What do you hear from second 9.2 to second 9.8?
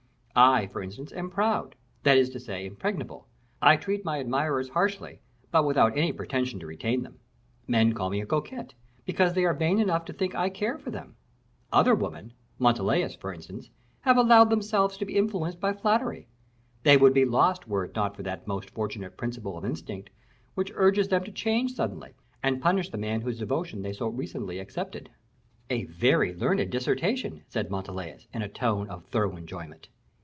they are vain